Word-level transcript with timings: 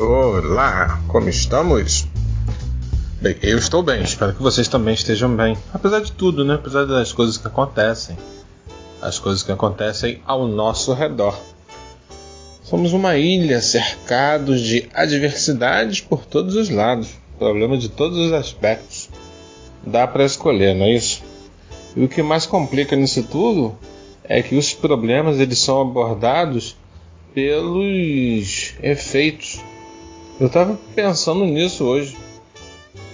Olá, 0.00 1.02
como 1.08 1.28
estamos? 1.28 2.06
Bem, 3.20 3.34
eu 3.42 3.58
estou 3.58 3.82
bem, 3.82 4.00
espero 4.00 4.32
que 4.32 4.40
vocês 4.40 4.68
também 4.68 4.94
estejam 4.94 5.34
bem. 5.34 5.58
Apesar 5.74 5.98
de 5.98 6.12
tudo, 6.12 6.44
né? 6.44 6.54
Apesar 6.54 6.84
das 6.84 7.12
coisas 7.12 7.36
que 7.36 7.48
acontecem. 7.48 8.16
As 9.02 9.18
coisas 9.18 9.42
que 9.42 9.50
acontecem 9.50 10.22
ao 10.24 10.46
nosso 10.46 10.92
redor. 10.92 11.36
Somos 12.62 12.92
uma 12.92 13.16
ilha 13.16 13.60
cercados 13.60 14.60
de 14.60 14.88
adversidades 14.94 16.00
por 16.00 16.24
todos 16.24 16.54
os 16.54 16.70
lados. 16.70 17.08
Problemas 17.36 17.82
de 17.82 17.88
todos 17.88 18.18
os 18.18 18.32
aspectos. 18.32 19.10
Dá 19.84 20.06
para 20.06 20.24
escolher, 20.24 20.76
não 20.76 20.86
é 20.86 20.94
isso? 20.94 21.24
E 21.96 22.04
o 22.04 22.08
que 22.08 22.22
mais 22.22 22.46
complica 22.46 22.94
nisso 22.94 23.24
tudo 23.24 23.76
é 24.22 24.44
que 24.44 24.54
os 24.54 24.72
problemas 24.72 25.40
eles 25.40 25.58
são 25.58 25.80
abordados 25.80 26.76
pelos 27.34 28.74
efeitos. 28.80 29.60
Eu 30.40 30.46
estava 30.46 30.78
pensando 30.94 31.44
nisso 31.44 31.84
hoje 31.84 32.16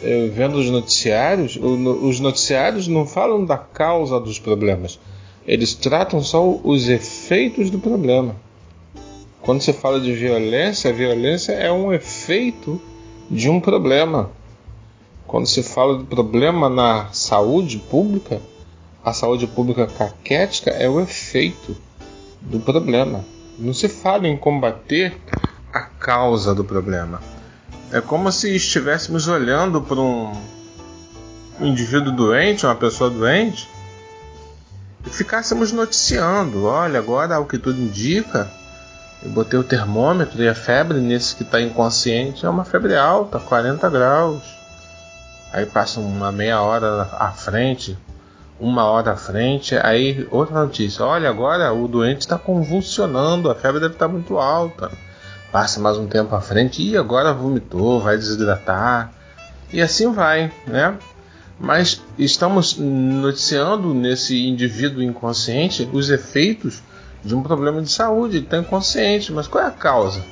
eu, 0.02 0.30
vendo 0.30 0.59
os 0.59 0.69
noticiários, 0.69 1.56
os 1.56 2.20
noticiários 2.20 2.87
não 2.87 3.06
falam 3.06 3.47
da 3.47 3.56
causa 3.56 4.20
dos 4.20 4.38
problemas, 4.38 5.00
eles 5.47 5.74
tratam 5.74 6.23
só 6.23 6.47
os 6.62 6.91
efeitos 6.91 7.70
do 7.70 7.78
problema. 7.78 8.37
Quando 9.41 9.62
se 9.62 9.73
fala 9.73 9.98
de 9.98 10.12
violência, 10.12 10.91
a 10.91 10.92
violência 10.92 11.52
é 11.52 11.73
um 11.73 11.92
efeito 11.92 12.80
de 13.30 13.48
um 13.48 13.59
problema. 13.59 14.30
Quando 15.27 15.47
se 15.47 15.62
fala 15.62 15.98
de 15.98 16.05
problema 16.05 16.69
na 16.69 17.09
saúde 17.12 17.78
pública, 17.78 18.41
a 19.02 19.14
saúde 19.14 19.47
pública 19.47 19.86
caquética 19.86 20.70
é 20.70 20.88
o 20.88 21.00
efeito 21.00 21.75
do 22.42 22.61
problema. 22.61 23.25
Não 23.59 23.72
se 23.72 23.88
fala 23.88 24.28
em 24.28 24.36
combater 24.36 25.14
a 25.74 25.80
causa 25.80 26.55
do 26.55 26.64
problema. 26.64 27.20
É 27.91 28.01
como 28.01 28.30
se 28.30 28.55
estivéssemos 28.55 29.27
olhando 29.27 29.83
para 29.83 30.00
um 30.00 30.41
indivíduo 31.61 32.12
doente, 32.12 32.64
uma 32.64 32.77
pessoa 32.77 33.11
doente, 33.11 33.69
e 35.05 35.11
ficássemos 35.11 35.72
noticiando: 35.72 36.64
olha, 36.64 37.00
agora 37.00 37.41
o 37.41 37.44
que 37.44 37.58
tudo 37.58 37.81
indica, 37.81 38.48
eu 39.20 39.31
botei 39.31 39.58
o 39.58 39.64
termômetro 39.64 40.41
e 40.41 40.48
a 40.48 40.55
febre 40.55 41.00
nesse 41.00 41.34
que 41.34 41.42
está 41.42 41.61
inconsciente 41.61 42.47
é 42.47 42.48
uma 42.48 42.64
febre 42.64 42.97
alta, 42.97 43.41
40 43.41 43.91
graus. 43.91 44.42
Aí 45.53 45.66
passa 45.66 45.98
uma 45.98 46.31
meia 46.31 46.61
hora 46.61 47.09
à 47.19 47.31
frente, 47.33 47.98
uma 48.61 48.84
hora 48.84 49.12
à 49.12 49.16
frente, 49.16 49.77
aí 49.77 50.27
outra 50.31 50.61
notícia: 50.61 51.05
olha, 51.05 51.28
agora 51.28 51.72
o 51.72 51.88
doente 51.88 52.20
está 52.20 52.38
convulsionando, 52.38 53.50
a 53.50 53.56
febre 53.56 53.81
deve 53.81 53.94
estar 53.94 54.06
tá 54.06 54.12
muito 54.12 54.38
alta 54.38 54.91
passa 55.55 55.78
mais 55.78 55.97
um 55.97 56.08
tempo 56.08 56.34
à 56.34 56.41
frente 56.41 56.83
e 56.83 56.97
agora 56.97 57.33
vomitou, 57.33 58.00
vai 58.00 58.16
desidratar 58.16 59.12
e 59.72 59.80
assim 59.80 60.12
vai, 60.12 60.50
né? 60.66 60.98
Mas 61.60 62.02
estamos 62.19 62.77
noticiando 62.77 63.94
nesse 63.94 64.48
indivíduo 64.48 65.00
inconsciente 65.00 65.88
os 65.92 66.10
efeitos 66.10 66.82
de 67.22 67.36
um 67.36 67.41
problema 67.41 67.80
de 67.80 67.88
saúde, 67.88 68.38
ele 68.38 68.47
está 68.47 68.58
inconsciente, 68.58 69.32
mas 69.32 69.47
qual 69.47 69.62
é 69.62 69.69
a 69.69 69.70
causa? 69.70 70.25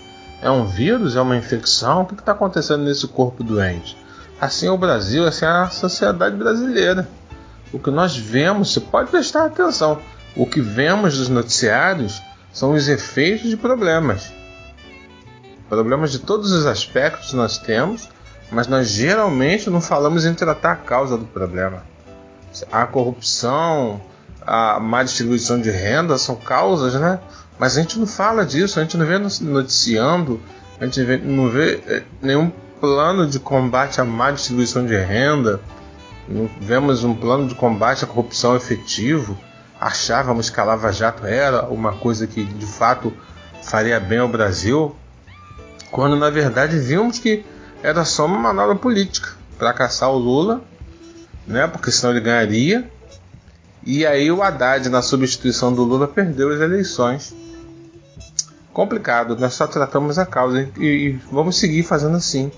É 0.42 0.50
um 0.50 0.66
vírus? 0.66 1.14
É 1.14 1.20
uma 1.20 1.36
infecção? 1.36 2.02
O 2.02 2.06
que 2.06 2.14
está 2.14 2.32
acontecendo 2.32 2.82
nesse 2.82 3.06
corpo 3.06 3.44
doente? 3.44 3.96
Assim 4.40 4.66
é 4.66 4.72
o 4.72 4.76
Brasil, 4.76 5.24
assim 5.24 5.44
é 5.44 5.48
a 5.48 5.70
sociedade 5.70 6.34
brasileira. 6.34 7.08
O 7.72 7.78
que 7.78 7.92
nós 7.92 8.16
vemos, 8.16 8.72
você 8.72 8.80
pode 8.80 9.08
prestar 9.08 9.44
atenção, 9.44 10.00
o 10.34 10.44
que 10.44 10.60
vemos 10.60 11.16
dos 11.16 11.28
noticiários 11.28 12.20
são 12.52 12.72
os 12.72 12.88
efeitos 12.88 13.48
de 13.48 13.56
problemas. 13.56 14.41
Problemas 15.72 16.12
de 16.12 16.18
todos 16.18 16.52
os 16.52 16.66
aspectos 16.66 17.32
nós 17.32 17.56
temos, 17.56 18.06
mas 18.50 18.66
nós 18.66 18.90
geralmente 18.90 19.70
não 19.70 19.80
falamos 19.80 20.26
em 20.26 20.34
tratar 20.34 20.72
a 20.72 20.76
causa 20.76 21.16
do 21.16 21.24
problema. 21.24 21.82
A 22.70 22.84
corrupção, 22.84 23.98
a 24.46 24.78
má 24.78 25.02
distribuição 25.02 25.58
de 25.58 25.70
renda 25.70 26.18
são 26.18 26.36
causas, 26.36 26.92
né? 26.92 27.18
Mas 27.58 27.74
a 27.74 27.80
gente 27.80 27.98
não 27.98 28.06
fala 28.06 28.44
disso, 28.44 28.78
a 28.78 28.82
gente 28.82 28.98
não 28.98 29.06
vê 29.06 29.16
noticiando, 29.16 30.38
a 30.78 30.84
gente 30.84 31.00
não 31.24 31.48
vê 31.48 31.82
eh, 31.86 32.02
nenhum 32.20 32.52
plano 32.78 33.26
de 33.26 33.40
combate 33.40 33.98
à 33.98 34.04
má 34.04 34.30
distribuição 34.30 34.84
de 34.84 34.94
renda, 34.94 35.58
não 36.28 36.50
vemos 36.60 37.02
um 37.02 37.14
plano 37.14 37.48
de 37.48 37.54
combate 37.54 38.04
à 38.04 38.06
corrupção 38.06 38.54
efetivo. 38.54 39.38
Achávamos 39.80 40.50
que 40.50 40.60
a 40.60 40.64
Lava 40.64 40.92
Jato 40.92 41.24
era 41.24 41.64
uma 41.64 41.92
coisa 41.92 42.26
que 42.26 42.44
de 42.44 42.66
fato 42.66 43.10
faria 43.62 43.98
bem 43.98 44.18
ao 44.18 44.28
Brasil, 44.28 44.94
quando 45.92 46.16
na 46.16 46.30
verdade 46.30 46.78
vimos 46.78 47.18
que 47.18 47.44
era 47.82 48.04
só 48.04 48.24
uma 48.24 48.38
manobra 48.38 48.74
política 48.74 49.28
para 49.58 49.74
caçar 49.74 50.10
o 50.10 50.16
Lula, 50.16 50.62
né? 51.46 51.66
Porque 51.66 51.92
senão 51.92 52.12
ele 52.12 52.24
ganharia. 52.24 52.90
E 53.84 54.06
aí 54.06 54.32
o 54.32 54.42
Haddad, 54.42 54.88
na 54.88 55.02
substituição 55.02 55.72
do 55.72 55.82
Lula, 55.82 56.08
perdeu 56.08 56.50
as 56.50 56.60
eleições. 56.60 57.34
Complicado, 58.72 59.36
nós 59.36 59.52
só 59.52 59.66
tratamos 59.66 60.18
a 60.18 60.24
causa 60.24 60.66
e, 60.78 60.84
e 60.84 61.12
vamos 61.30 61.58
seguir 61.58 61.82
fazendo 61.82 62.16
assim, 62.16 62.50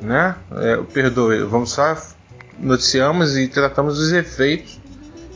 né? 0.00 0.34
É, 0.56 0.76
perdoe, 0.92 1.44
vamos 1.44 1.70
só 1.70 1.96
noticiamos 2.58 3.36
e 3.36 3.46
tratamos 3.46 3.98
os 3.98 4.12
efeitos 4.12 4.80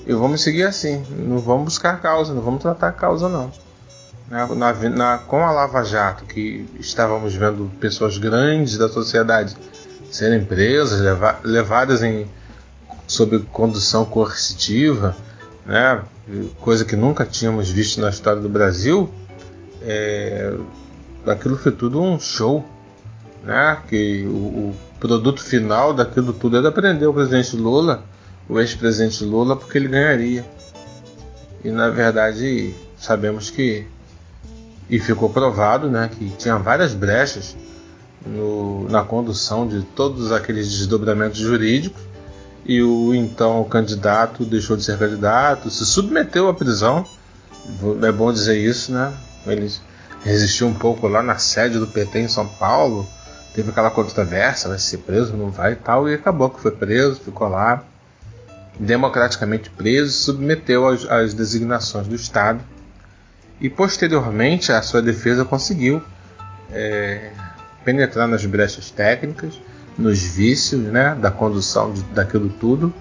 e 0.05 0.12
vamos 0.12 0.43
seguir 0.43 0.65
assim. 0.65 1.05
Não 1.10 1.38
vamos 1.38 1.65
buscar 1.66 2.00
causa, 2.00 2.34
não 2.34 2.43
vamos 2.43 2.62
tratar 2.62 2.88
a 2.88 2.93
causa 2.93 3.28
não. 3.28 3.53
Na, 4.31 4.47
na, 4.91 5.19
com 5.19 5.43
a 5.43 5.50
Lava 5.50 5.83
Jato, 5.83 6.27
que 6.27 6.69
estávamos 6.78 7.34
vendo 7.34 7.71
pessoas 7.81 8.19
grandes 8.19 8.77
da 8.77 8.87
sociedade 8.87 9.56
serem 10.11 10.44
presas, 10.44 11.00
leva, 11.00 11.41
levadas 11.43 12.03
em, 12.03 12.27
sob 13.06 13.38
condução 13.50 14.05
coercitiva, 14.05 15.17
né, 15.65 16.03
coisa 16.61 16.84
que 16.84 16.94
nunca 16.94 17.25
tínhamos 17.25 17.71
visto 17.71 18.03
na 18.03 18.11
história 18.11 18.41
do 18.41 18.50
Brasil, 18.50 19.11
é, 19.81 20.55
aquilo 21.27 21.56
foi 21.56 21.72
tudo 21.72 22.03
um 22.03 22.21
show. 22.21 22.65
Né, 23.43 23.78
que 23.88 24.27
o, 24.27 24.31
o 24.31 24.77
produto 25.00 25.43
final 25.43 25.94
daquilo 25.94 26.34
tudo 26.34 26.59
era 26.59 26.71
prender 26.71 27.09
o 27.09 27.15
presidente 27.15 27.56
Lula, 27.56 28.03
o 28.47 28.61
ex-presidente 28.61 29.25
Lula, 29.25 29.56
porque 29.56 29.78
ele 29.78 29.88
ganharia. 29.88 30.44
E 31.65 31.71
na 31.71 31.88
verdade 31.88 32.75
sabemos 32.99 33.49
que 33.49 33.87
e 34.88 34.99
ficou 34.99 35.28
provado 35.28 35.91
né, 35.91 36.09
que 36.09 36.31
tinha 36.31 36.56
várias 36.56 36.94
brechas 36.94 37.56
no, 38.25 38.88
na 38.88 39.04
condução 39.04 39.66
de 39.66 39.82
todos 39.82 40.32
aqueles 40.32 40.69
desdobramentos 40.69 41.38
jurídicos 41.38 42.03
e 42.65 42.82
o 42.82 43.15
então 43.15 43.62
candidato 43.65 44.44
deixou 44.44 44.76
de 44.76 44.84
ser 44.84 44.99
candidato, 44.99 45.71
se 45.71 45.87
submeteu 45.87 46.49
à 46.49 46.54
prisão. 46.54 47.04
É 48.03 48.12
bom 48.12 48.32
dizer 48.32 48.59
isso, 48.59 48.93
né? 48.93 49.12
Ele 49.47 49.71
resistiu 50.22 50.66
um 50.66 50.75
pouco 50.75 51.06
lá 51.06 51.22
na 51.22 51.38
sede 51.38 51.78
do 51.78 51.87
PT 51.87 52.20
em 52.20 52.28
São 52.28 52.47
Paulo, 52.47 53.06
teve 53.55 53.70
aquela 53.70 53.91
controvérsia, 53.91 54.69
vai 54.69 54.78
ser 54.78 54.99
preso, 54.99 55.37
não 55.37 55.50
vai 55.50 55.72
e 55.72 55.76
tal, 55.76 56.09
e 56.09 56.15
acabou 56.15 56.50
que 56.50 56.60
foi 56.60 56.70
preso, 56.70 57.20
ficou 57.20 57.49
lá, 57.49 57.84
democraticamente 58.78 59.70
preso, 59.70 60.12
submeteu 60.12 60.87
às 60.87 61.32
designações 61.32 62.06
do 62.06 62.15
Estado 62.15 62.60
e 63.61 63.69
posteriormente 63.69 64.73
a 64.73 64.81
sua 64.83 65.03
defesa 65.03 65.45
conseguiu 65.45 66.03
é, 66.71 67.33
penetrar 67.85 68.29
nas 68.29 68.45
brechas 68.45 68.91
técnicas, 68.91 69.61
nos 69.97 70.23
vícios 70.23 70.81
né, 70.81 71.17
da 71.21 71.31
condução 71.31 71.93
de, 71.93 72.03
daquilo 72.05 72.49
tudo 72.49 72.93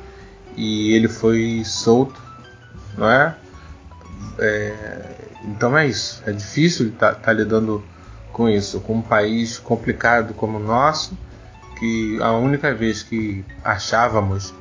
e 0.56 0.94
ele 0.94 1.08
foi 1.08 1.62
solto, 1.64 2.20
não 2.98 3.10
é? 3.10 3.36
é 4.40 5.18
então 5.44 5.78
é 5.78 5.88
isso. 5.88 6.22
É 6.26 6.32
difícil 6.32 6.88
estar 6.88 7.14
tá, 7.14 7.20
tá 7.20 7.34
lidando 7.34 7.84
com 8.34 8.50
isso, 8.50 8.80
com 8.82 8.96
um 8.96 9.02
país 9.02 9.58
complicado 9.58 10.34
como 10.34 10.58
o 10.58 10.64
nosso, 10.64 11.18
que 11.80 12.18
a 12.22 12.32
única 12.34 12.74
vez 12.74 13.04
que 13.04 13.46
achávamos 13.64 14.54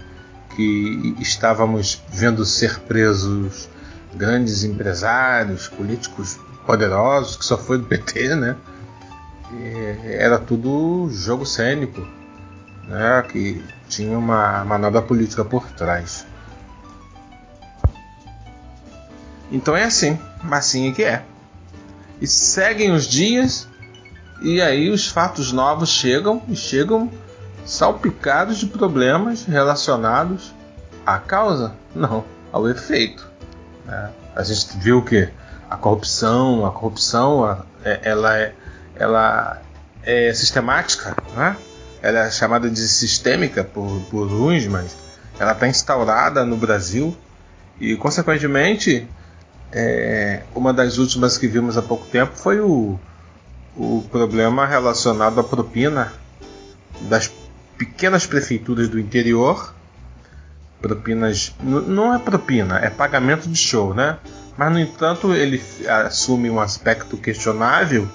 que 0.54 1.14
estávamos 1.20 2.02
vendo 2.08 2.44
ser 2.44 2.78
presos 2.80 3.68
grandes 4.16 4.64
empresários, 4.64 5.68
políticos 5.68 6.38
poderosos, 6.64 7.36
que 7.36 7.44
só 7.44 7.56
foi 7.56 7.78
do 7.78 7.84
PT, 7.84 8.34
né? 8.34 8.56
Era 10.04 10.38
tudo 10.38 11.08
jogo 11.12 11.46
cênico, 11.46 12.00
né? 12.88 13.22
Que 13.30 13.64
tinha 13.88 14.18
uma 14.18 14.64
manobra 14.64 15.00
política 15.00 15.44
por 15.44 15.70
trás. 15.70 16.26
Então 19.50 19.76
é 19.76 19.84
assim, 19.84 20.18
é 20.88 20.92
que 20.92 21.04
é. 21.04 21.22
E 22.20 22.26
seguem 22.26 22.92
os 22.92 23.06
dias 23.06 23.68
e 24.42 24.60
aí 24.60 24.90
os 24.90 25.08
fatos 25.08 25.52
novos 25.52 25.88
chegam 25.88 26.42
e 26.48 26.56
chegam 26.56 27.10
salpicados 27.64 28.58
de 28.58 28.66
problemas 28.66 29.44
relacionados 29.44 30.52
à 31.04 31.18
causa? 31.18 31.74
Não, 31.94 32.24
ao 32.52 32.68
efeito. 32.68 33.35
Né? 33.86 34.10
A 34.34 34.42
gente 34.42 34.76
viu 34.78 35.02
que 35.02 35.28
a 35.70 35.76
corrupção, 35.76 36.66
a 36.66 36.70
corrupção, 36.70 37.64
é, 37.84 38.00
ela 38.02 38.38
é, 38.38 38.52
ela 38.94 39.62
é, 40.02 40.32
sistemática, 40.32 41.16
né? 41.34 41.56
ela 42.02 42.26
é 42.26 42.30
chamada 42.30 42.70
de 42.70 42.86
sistêmica 42.86 43.64
por, 43.64 44.00
por 44.10 44.26
uns, 44.26 44.66
mas 44.66 44.96
ela 45.38 45.52
está 45.52 45.66
instaurada 45.66 46.44
no 46.44 46.56
Brasil 46.56 47.16
e, 47.80 47.96
consequentemente, 47.96 49.06
é, 49.72 50.42
uma 50.54 50.72
das 50.72 50.98
últimas 50.98 51.36
que 51.36 51.46
vimos 51.46 51.76
há 51.76 51.82
pouco 51.82 52.06
tempo 52.06 52.32
foi 52.34 52.60
o, 52.60 52.98
o 53.76 54.04
problema 54.10 54.66
relacionado 54.66 55.38
à 55.40 55.44
propina 55.44 56.12
das 57.02 57.30
pequenas 57.76 58.26
prefeituras 58.26 58.88
do 58.88 58.98
interior. 58.98 59.74
Propinas. 60.86 61.54
Não 61.62 62.14
é 62.14 62.18
propina, 62.18 62.78
é 62.78 62.90
pagamento 62.90 63.48
de 63.48 63.56
show, 63.56 63.94
né? 63.94 64.18
Mas, 64.56 64.72
no 64.72 64.78
entanto, 64.78 65.34
ele 65.34 65.62
assume 66.06 66.48
um 66.48 66.60
aspecto 66.60 67.16
questionável 67.16 68.08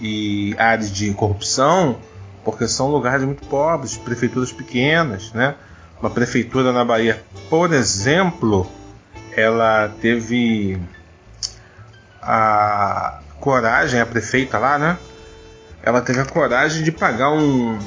e 0.00 0.54
áreas 0.58 0.90
de 0.90 1.12
corrupção, 1.12 1.98
porque 2.44 2.66
são 2.66 2.88
lugares 2.88 3.24
muito 3.24 3.46
pobres, 3.46 3.96
prefeituras 3.96 4.50
pequenas, 4.50 5.32
né? 5.32 5.54
Uma 6.00 6.10
prefeitura 6.10 6.72
na 6.72 6.84
Bahia, 6.84 7.22
por 7.48 7.72
exemplo, 7.72 8.66
ela 9.36 9.88
teve 10.00 10.80
a 12.20 13.20
coragem, 13.38 14.00
a 14.00 14.06
prefeita 14.06 14.58
lá, 14.58 14.78
né? 14.78 14.98
Ela 15.82 16.00
teve 16.00 16.20
a 16.20 16.24
coragem 16.24 16.82
de 16.82 16.92
pagar 16.92 17.30
um. 17.30 17.78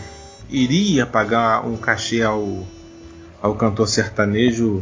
iria 0.49 1.05
pagar 1.05 1.65
um 1.65 1.77
cachê 1.77 2.21
ao, 2.21 2.65
ao 3.41 3.55
cantor 3.55 3.87
sertanejo 3.87 4.81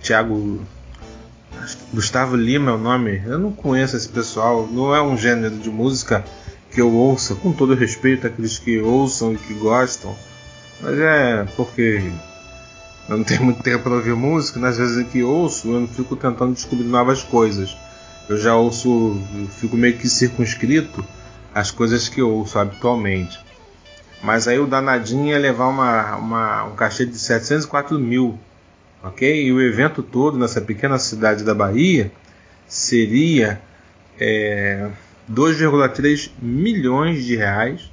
Tiago. 0.00 0.60
Gustavo 1.92 2.36
Lima 2.36 2.70
é 2.70 2.74
o 2.74 2.78
nome. 2.78 3.22
Eu 3.24 3.38
não 3.38 3.52
conheço 3.52 3.96
esse 3.96 4.08
pessoal, 4.08 4.68
não 4.70 4.94
é 4.94 5.02
um 5.02 5.16
gênero 5.16 5.56
de 5.56 5.70
música 5.70 6.24
que 6.70 6.80
eu 6.80 6.92
ouça, 6.92 7.34
com 7.34 7.52
todo 7.52 7.74
respeito 7.74 8.26
àqueles 8.26 8.58
que 8.58 8.80
ouçam 8.80 9.32
e 9.32 9.38
que 9.38 9.54
gostam. 9.54 10.14
Mas 10.80 10.98
é 10.98 11.46
porque 11.56 12.02
eu 13.08 13.16
não 13.16 13.24
tenho 13.24 13.44
muito 13.44 13.62
tempo 13.62 13.84
para 13.84 13.94
ouvir 13.94 14.14
música, 14.14 14.58
nas 14.58 14.76
vezes 14.76 15.06
que 15.08 15.22
ouço, 15.22 15.68
eu 15.68 15.80
não 15.80 15.88
fico 15.88 16.16
tentando 16.16 16.52
descobrir 16.52 16.84
novas 16.84 17.22
coisas 17.22 17.76
eu 18.28 18.38
já 18.38 18.56
ouço, 18.56 19.20
eu 19.34 19.48
fico 19.48 19.76
meio 19.76 19.98
que 19.98 20.08
circunscrito 20.08 21.04
às 21.54 21.70
coisas 21.70 22.08
que 22.08 22.20
eu 22.20 22.30
ouço 22.30 22.58
habitualmente. 22.58 23.38
Mas 24.24 24.48
aí 24.48 24.58
o 24.58 24.66
danadinho 24.66 25.26
ia 25.26 25.38
levar 25.38 25.68
uma, 25.68 26.16
uma, 26.16 26.64
um 26.64 26.74
cachê 26.74 27.04
de 27.04 27.18
704 27.18 27.98
mil, 27.98 28.38
ok? 29.02 29.46
E 29.46 29.52
o 29.52 29.60
evento 29.60 30.02
todo 30.02 30.38
nessa 30.38 30.60
pequena 30.60 30.98
cidade 30.98 31.44
da 31.44 31.54
Bahia 31.54 32.10
seria 32.66 33.60
é, 34.18 34.88
2,3 35.30 36.30
milhões 36.40 37.24
de 37.24 37.36
reais, 37.36 37.90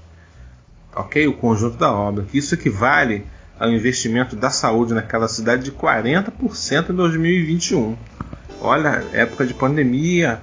ok? 0.96 1.28
O 1.28 1.34
conjunto 1.34 1.78
da 1.78 1.92
obra. 1.92 2.26
Isso 2.34 2.56
equivale 2.56 3.26
ao 3.60 3.70
investimento 3.70 4.36
da 4.36 4.50
saúde 4.50 4.94
naquela 4.94 5.28
cidade 5.28 5.64
de 5.64 5.72
40% 5.72 6.90
em 6.90 6.96
2021 6.96 7.98
olha, 8.62 9.04
época 9.12 9.46
de 9.46 9.54
pandemia, 9.54 10.42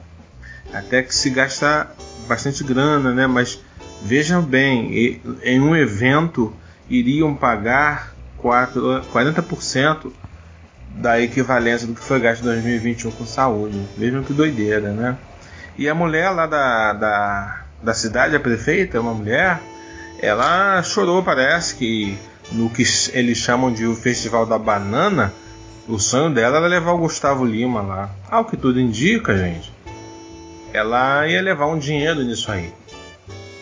até 0.73 1.03
que 1.03 1.15
se 1.15 1.31
gasta 1.31 1.91
bastante 2.27 2.65
grana, 2.65 3.15
né? 3.15 3.27
Mas 3.27 3.61
vejam 4.03 4.43
bem, 4.43 5.21
em 5.43 5.61
um 5.61 5.75
evento 5.77 6.55
iriam 6.89 7.35
pagar 7.35 8.15
4, 8.39 9.03
40% 9.13 10.13
da 10.91 11.21
equivalência 11.21 11.87
do 11.87 11.95
que 11.95 12.01
foi 12.01 12.19
gasto 12.19 12.43
em 12.43 12.47
2021 12.47 13.11
com 13.13 13.27
saúde. 13.27 13.81
Vejam 13.97 14.23
que 14.23 14.33
doideira, 14.33 14.91
né? 14.91 15.17
E 15.77 15.89
a 15.89 15.95
mulher 15.95 16.31
lá 16.31 16.47
da, 16.47 16.93
da, 16.93 17.65
da 17.83 17.95
cidade, 17.95 18.35
a 18.35 18.41
prefeita, 18.41 19.01
uma 19.01 19.15
mulher, 19.15 19.61
ela 20.21 20.83
chorou, 20.83 21.23
parece 21.23 21.77
que 21.77 22.19
no 22.51 22.69
que 22.69 22.83
eles 23.13 23.39
chamam 23.39 23.73
de 23.73 23.87
o 23.87 23.95
Festival 23.95 24.47
da 24.47 24.59
Banana, 24.59 25.33
o 25.87 25.99
sonho 25.99 26.33
dela 26.33 26.59
era 26.59 26.67
levar 26.67 26.93
o 26.93 26.99
Gustavo 26.99 27.45
Lima 27.45 27.81
lá. 27.81 28.11
Ao 28.29 28.45
que 28.45 28.57
tudo 28.57 28.81
indica, 28.81 29.37
gente, 29.37 29.73
ela 30.73 31.27
ia 31.29 31.41
levar 31.41 31.67
um 31.67 31.79
dinheiro 31.79 32.23
nisso 32.25 32.51
aí. 32.51 32.73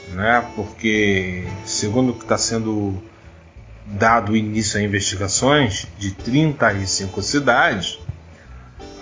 Né? 0.08 0.44
Porque, 0.54 1.44
segundo 1.64 2.10
o 2.10 2.14
que 2.14 2.22
está 2.22 2.38
sendo 2.38 3.02
dado 3.86 4.36
início 4.36 4.80
a 4.80 4.82
investigações 4.82 5.86
de 5.98 6.12
35 6.12 7.22
cidades, 7.22 7.98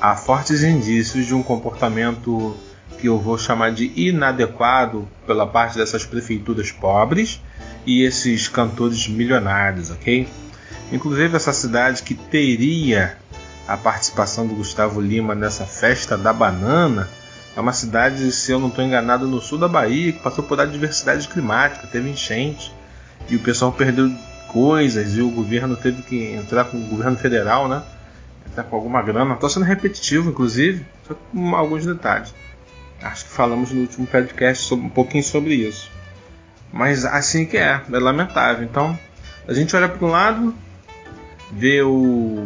há 0.00 0.14
fortes 0.14 0.62
indícios 0.62 1.26
de 1.26 1.34
um 1.34 1.42
comportamento 1.42 2.56
que 2.98 3.08
eu 3.08 3.18
vou 3.18 3.38
chamar 3.38 3.72
de 3.72 3.92
inadequado 3.96 5.08
pela 5.26 5.46
parte 5.46 5.76
dessas 5.76 6.04
prefeituras 6.04 6.70
pobres 6.70 7.40
e 7.86 8.02
esses 8.02 8.48
cantores 8.48 9.08
milionários, 9.08 9.90
ok? 9.90 10.28
Inclusive 10.92 11.36
essa 11.36 11.52
cidade 11.52 12.02
que 12.02 12.14
teria 12.14 13.16
a 13.66 13.76
participação 13.76 14.46
do 14.46 14.54
Gustavo 14.54 15.00
Lima 15.00 15.34
nessa 15.34 15.64
festa 15.64 16.16
da 16.16 16.32
banana 16.32 17.08
é 17.56 17.60
uma 17.60 17.72
cidade, 17.72 18.32
se 18.32 18.50
eu 18.50 18.58
não 18.58 18.68
estou 18.68 18.84
enganado, 18.84 19.26
no 19.26 19.40
sul 19.40 19.58
da 19.58 19.68
Bahia, 19.68 20.12
que 20.12 20.18
passou 20.18 20.42
por 20.42 20.60
adversidade 20.60 21.28
climática, 21.28 21.86
teve 21.86 22.10
enchente 22.10 22.72
e 23.28 23.36
o 23.36 23.40
pessoal 23.40 23.72
perdeu 23.72 24.12
coisas 24.48 25.16
e 25.16 25.20
o 25.20 25.30
governo 25.30 25.76
teve 25.76 26.02
que 26.02 26.32
entrar 26.32 26.64
com 26.64 26.76
o 26.76 26.86
governo 26.88 27.16
federal, 27.16 27.68
né? 27.68 27.82
Entrar 28.46 28.64
com 28.64 28.76
alguma 28.76 29.02
grana. 29.02 29.34
Estou 29.34 29.48
sendo 29.48 29.64
repetitivo, 29.64 30.30
inclusive, 30.30 30.84
só 31.06 31.14
com 31.14 31.54
alguns 31.54 31.86
detalhes. 31.86 32.34
Acho 33.02 33.24
que 33.24 33.30
falamos 33.30 33.70
no 33.70 33.82
último 33.82 34.06
podcast 34.06 34.64
sobre, 34.64 34.86
um 34.86 34.90
pouquinho 34.90 35.22
sobre 35.22 35.54
isso. 35.54 35.90
Mas 36.72 37.04
assim 37.04 37.46
que 37.46 37.56
é, 37.56 37.80
é 37.92 37.98
lamentável. 37.98 38.64
Então, 38.64 38.98
a 39.46 39.52
gente 39.52 39.74
olha 39.76 39.88
para 39.88 40.06
um 40.06 40.10
lado, 40.10 40.54
vê 41.52 41.82
o, 41.82 42.44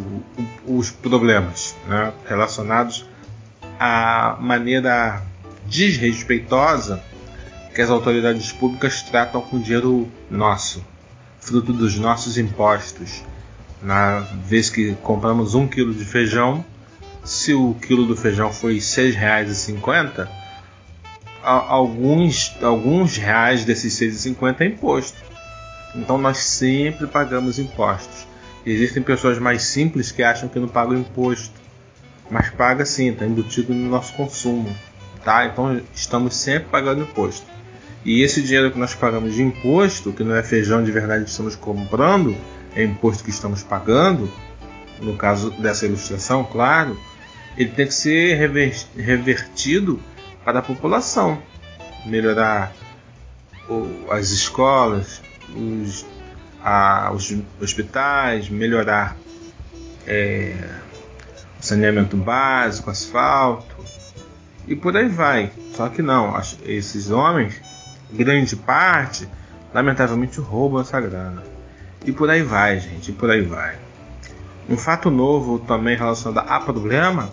o, 0.67 0.77
os 0.77 0.91
problemas 0.91 1.75
né, 1.87 2.13
relacionados 2.27 3.05
à 3.79 4.37
maneira 4.39 5.23
desrespeitosa 5.65 7.01
que 7.73 7.81
as 7.81 7.89
autoridades 7.89 8.51
públicas 8.51 9.01
tratam 9.03 9.41
com 9.41 9.59
dinheiro 9.59 10.11
nosso, 10.29 10.85
fruto 11.39 11.71
dos 11.71 11.97
nossos 11.97 12.37
impostos. 12.37 13.23
Na 13.81 14.19
vez 14.43 14.69
que 14.69 14.95
compramos 14.95 15.55
um 15.55 15.65
quilo 15.65 15.93
de 15.93 16.03
feijão, 16.03 16.65
se 17.23 17.53
o 17.53 17.73
quilo 17.75 18.05
do 18.05 18.17
feijão 18.17 18.51
foi 18.51 18.73
R$ 18.73 18.79
6,50, 18.79 20.27
alguns, 21.41 22.57
alguns 22.61 23.15
reais 23.15 23.63
desses 23.63 23.93
6,50 23.93 24.61
é 24.61 24.65
imposto. 24.65 25.17
Então 25.95 26.17
nós 26.17 26.39
sempre 26.39 27.07
pagamos 27.07 27.57
impostos. 27.59 28.27
Existem 28.65 29.01
pessoas 29.01 29.39
mais 29.39 29.63
simples 29.63 30.11
que 30.11 30.21
acham 30.21 30.49
que 30.49 30.59
não 30.59 30.67
pagam 30.67 30.97
imposto, 30.97 31.58
mas 32.29 32.49
paga 32.49 32.85
sim, 32.85 33.09
está 33.09 33.25
embutido 33.25 33.73
no 33.73 33.89
nosso 33.89 34.13
consumo, 34.13 34.75
tá? 35.23 35.45
Então 35.45 35.81
estamos 35.93 36.35
sempre 36.35 36.69
pagando 36.69 37.01
imposto. 37.01 37.45
E 38.05 38.21
esse 38.21 38.41
dinheiro 38.41 38.71
que 38.71 38.79
nós 38.79 38.95
pagamos 38.95 39.33
de 39.33 39.43
imposto, 39.43 40.13
que 40.13 40.23
não 40.23 40.35
é 40.35 40.43
feijão 40.43 40.83
de 40.83 40.91
verdade 40.91 41.25
que 41.25 41.29
estamos 41.31 41.55
comprando, 41.55 42.35
é 42.75 42.83
imposto 42.83 43.23
que 43.23 43.29
estamos 43.29 43.61
pagando, 43.63 44.31
no 45.01 45.15
caso 45.15 45.51
dessa 45.51 45.85
ilustração, 45.85 46.43
claro, 46.43 46.97
ele 47.57 47.71
tem 47.71 47.87
que 47.87 47.93
ser 47.93 48.35
revertido 48.95 49.99
para 50.45 50.59
a 50.59 50.61
população, 50.61 51.41
melhorar 52.05 52.73
as 54.09 54.29
escolas, 54.29 55.21
os 55.55 56.05
a, 56.63 57.11
os 57.13 57.33
hospitais, 57.61 58.49
melhorar 58.49 59.15
é, 60.05 60.55
saneamento 61.69 62.17
básico, 62.17 62.89
asfalto 62.89 63.75
e 64.67 64.75
por 64.75 64.95
aí 64.95 65.07
vai. 65.07 65.51
Só 65.75 65.87
que 65.89 66.01
não, 66.01 66.39
esses 66.65 67.09
homens, 67.09 67.61
grande 68.11 68.55
parte, 68.55 69.27
lamentavelmente 69.73 70.39
roubam 70.39 70.81
essa 70.81 70.99
grana. 70.99 71.43
E 72.05 72.11
por 72.11 72.29
aí 72.29 72.41
vai, 72.41 72.79
gente, 72.79 73.11
e 73.11 73.13
por 73.13 73.29
aí 73.29 73.41
vai. 73.41 73.75
Um 74.69 74.77
fato 74.77 75.09
novo 75.09 75.59
também 75.59 75.97
relacionado 75.97 76.47
a 76.47 76.59
problema 76.59 77.31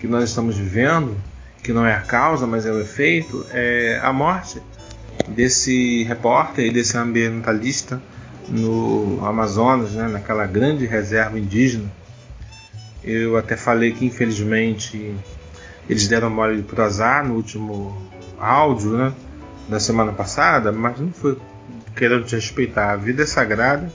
que 0.00 0.06
nós 0.06 0.24
estamos 0.24 0.56
vivendo, 0.56 1.16
que 1.62 1.72
não 1.72 1.86
é 1.86 1.94
a 1.94 2.00
causa, 2.00 2.46
mas 2.46 2.66
é 2.66 2.72
o 2.72 2.80
efeito, 2.80 3.46
é 3.50 4.00
a 4.02 4.12
morte 4.12 4.60
desse 5.28 6.02
repórter 6.04 6.66
e 6.66 6.70
desse 6.72 6.96
ambientalista 6.96 8.02
no 8.48 9.24
Amazonas, 9.24 9.92
né, 9.92 10.08
naquela 10.08 10.46
grande 10.46 10.84
reserva 10.86 11.38
indígena. 11.38 11.90
Eu 13.04 13.36
até 13.36 13.56
falei 13.56 13.92
que 13.92 14.06
infelizmente 14.06 15.14
eles 15.88 16.06
deram 16.08 16.30
mole 16.30 16.62
por 16.62 16.80
azar 16.80 17.26
no 17.26 17.34
último 17.34 17.96
áudio 18.38 18.96
né, 18.96 19.12
da 19.68 19.80
semana 19.80 20.12
passada, 20.12 20.70
mas 20.70 20.98
não 21.00 21.12
foi 21.12 21.36
querendo 21.96 22.24
te 22.24 22.34
respeitar. 22.34 22.92
A 22.92 22.96
vida 22.96 23.22
é 23.22 23.26
sagrada 23.26 23.92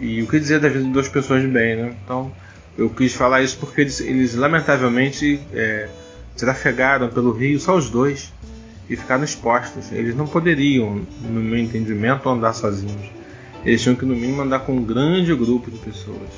e 0.00 0.22
o 0.22 0.26
que 0.26 0.38
dizer 0.38 0.60
da 0.60 0.68
vida 0.68 0.84
de 0.84 0.90
duas 0.90 1.08
pessoas 1.08 1.44
bem, 1.44 1.76
né? 1.76 1.94
Então 2.04 2.32
eu 2.76 2.88
quis 2.90 3.14
falar 3.14 3.42
isso 3.42 3.58
porque 3.58 3.80
eles, 3.80 4.00
eles 4.00 4.34
lamentavelmente 4.34 5.40
é, 5.52 5.88
trafegaram 6.36 7.08
pelo 7.08 7.32
rio 7.32 7.58
só 7.58 7.76
os 7.76 7.90
dois 7.90 8.32
e 8.88 8.96
ficaram 8.96 9.24
expostos. 9.24 9.92
Eles 9.92 10.14
não 10.14 10.26
poderiam, 10.26 11.02
no 11.22 11.40
meu 11.40 11.58
entendimento, 11.58 12.28
andar 12.28 12.52
sozinhos. 12.52 13.10
Eles 13.64 13.82
tinham 13.82 13.96
que, 13.96 14.04
no 14.04 14.14
mínimo, 14.14 14.42
andar 14.42 14.60
com 14.60 14.72
um 14.72 14.84
grande 14.84 15.34
grupo 15.34 15.70
de 15.70 15.78
pessoas. 15.78 16.30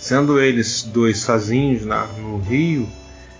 Sendo 0.00 0.40
eles 0.40 0.82
dois 0.82 1.18
sozinhos 1.18 1.84
na, 1.84 2.06
no 2.06 2.38
rio 2.38 2.88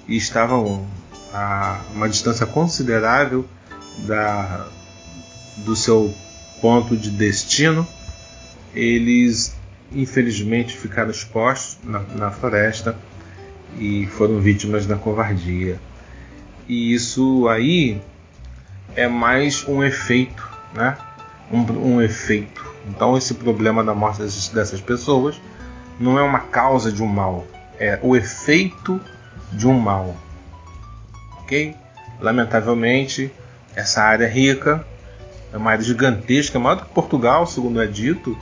e 0.06 0.14
estavam 0.18 0.86
a 1.32 1.80
uma 1.94 2.06
distância 2.06 2.44
considerável 2.44 3.46
da, 4.00 4.66
do 5.56 5.74
seu 5.74 6.14
ponto 6.60 6.94
de 6.94 7.10
destino, 7.10 7.88
eles 8.74 9.56
infelizmente 9.90 10.76
ficaram 10.76 11.10
expostos 11.10 11.78
na, 11.82 12.00
na 12.00 12.30
floresta 12.30 12.94
e 13.78 14.06
foram 14.06 14.38
vítimas 14.38 14.84
da 14.84 14.96
covardia. 14.96 15.80
E 16.68 16.92
isso 16.92 17.48
aí 17.48 18.02
é 18.94 19.08
mais 19.08 19.66
um 19.66 19.82
efeito, 19.82 20.46
né? 20.74 20.98
Um, 21.50 21.94
um 21.94 22.02
efeito. 22.02 22.62
Então 22.86 23.16
esse 23.16 23.32
problema 23.32 23.82
da 23.82 23.94
morte 23.94 24.20
dessas, 24.20 24.48
dessas 24.48 24.80
pessoas 24.82 25.40
não 26.00 26.18
é 26.18 26.22
uma 26.22 26.40
causa 26.40 26.90
de 26.90 27.02
um 27.02 27.06
mal, 27.06 27.46
é 27.78 27.98
o 28.02 28.16
efeito 28.16 28.98
de 29.52 29.68
um 29.68 29.78
mal. 29.78 30.16
Ok? 31.40 31.76
Lamentavelmente, 32.18 33.30
essa 33.76 34.02
área 34.02 34.24
é 34.24 34.28
rica, 34.28 34.82
é 35.52 35.58
uma 35.58 35.72
área 35.72 35.84
gigantesca, 35.84 36.58
maior 36.58 36.76
do 36.76 36.86
que 36.86 36.94
Portugal, 36.94 37.46
segundo 37.46 37.82
é 37.82 37.86
dito, 37.86 38.36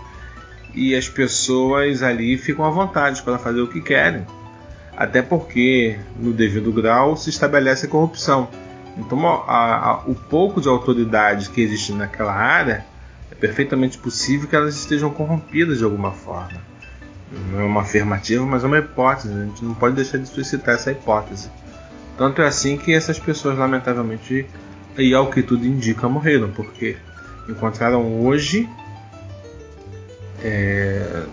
e 0.72 0.94
as 0.94 1.08
pessoas 1.08 2.00
ali 2.00 2.38
ficam 2.38 2.64
à 2.64 2.70
vontade 2.70 3.22
para 3.22 3.38
fazer 3.38 3.60
o 3.60 3.66
que 3.66 3.80
querem. 3.80 4.24
Até 4.96 5.20
porque, 5.20 5.98
no 6.16 6.32
devido 6.32 6.72
grau, 6.72 7.16
se 7.16 7.28
estabelece 7.28 7.86
a 7.86 7.88
corrupção. 7.88 8.48
Então, 8.96 9.26
a, 9.26 9.90
a, 9.90 9.94
o 10.06 10.14
pouco 10.14 10.60
de 10.60 10.68
autoridade 10.68 11.50
que 11.50 11.60
existe 11.60 11.92
naquela 11.92 12.32
área 12.32 12.84
é 13.32 13.34
perfeitamente 13.34 13.98
possível 13.98 14.48
que 14.48 14.54
elas 14.54 14.76
estejam 14.76 15.10
corrompidas 15.10 15.78
de 15.78 15.84
alguma 15.84 16.12
forma. 16.12 16.77
Não 17.30 17.60
é 17.60 17.64
uma 17.64 17.82
afirmativa, 17.82 18.44
mas 18.44 18.64
é 18.64 18.66
uma 18.66 18.78
hipótese. 18.78 19.32
A 19.32 19.44
gente 19.44 19.64
não 19.64 19.74
pode 19.74 19.94
deixar 19.94 20.18
de 20.18 20.26
suscitar 20.26 20.74
essa 20.74 20.90
hipótese. 20.90 21.50
Tanto 22.16 22.42
é 22.42 22.46
assim 22.46 22.76
que 22.76 22.92
essas 22.92 23.18
pessoas, 23.18 23.58
lamentavelmente, 23.58 24.46
e 24.96 25.14
ao 25.14 25.30
que 25.30 25.42
tudo 25.42 25.64
indica, 25.64 26.08
morreram, 26.08 26.50
porque 26.50 26.96
encontraram 27.48 28.24
hoje. 28.24 28.68
É, 30.42 31.24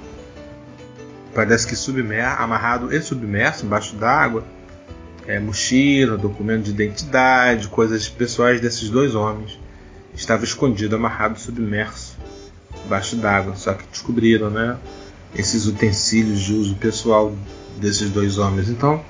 parece 1.33 1.67
que 1.67 1.75
submer, 1.75 2.25
amarrado 2.39 2.93
e 2.93 3.01
submerso 3.01 3.65
embaixo 3.65 3.95
d'água. 3.95 4.43
É, 5.27 5.39
mochila, 5.39 6.17
documento 6.17 6.65
de 6.65 6.71
identidade, 6.71 7.67
coisas 7.67 8.07
pessoais 8.07 8.61
desses 8.61 8.89
dois 8.89 9.15
homens. 9.15 9.59
Estava 10.13 10.43
escondido, 10.43 10.95
amarrado, 10.95 11.39
submerso 11.39 12.15
embaixo 12.85 13.15
d'água. 13.15 13.55
Só 13.55 13.73
que 13.73 13.87
descobriram, 13.87 14.51
né? 14.51 14.77
Esses 15.35 15.65
utensílios 15.65 16.39
de 16.39 16.53
uso 16.53 16.75
pessoal 16.75 17.35
desses 17.77 18.09
dois 18.09 18.37
homens. 18.37 18.69
Então, 18.69 19.03